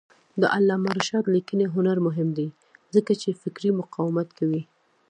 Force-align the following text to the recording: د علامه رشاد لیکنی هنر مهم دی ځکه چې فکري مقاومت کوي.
د 0.41 0.43
علامه 0.55 0.89
رشاد 0.99 1.25
لیکنی 1.35 1.65
هنر 1.75 1.97
مهم 2.07 2.29
دی 2.37 2.47
ځکه 2.95 3.11
چې 3.21 3.39
فکري 3.41 3.69
مقاومت 3.81 4.29
کوي. 4.37 4.61